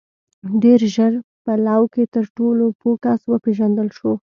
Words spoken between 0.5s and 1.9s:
•ډېر ژر په لو